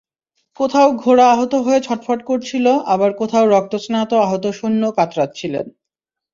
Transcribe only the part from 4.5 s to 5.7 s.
সৈন্য কাতরাচ্ছিল।